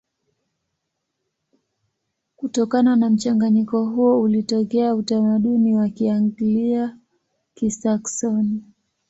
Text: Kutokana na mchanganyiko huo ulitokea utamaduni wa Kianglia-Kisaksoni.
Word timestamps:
Kutokana 2.37 2.95
na 2.95 3.09
mchanganyiko 3.09 3.85
huo 3.85 4.21
ulitokea 4.21 4.95
utamaduni 4.95 5.75
wa 5.75 5.89
Kianglia-Kisaksoni. 5.89 8.63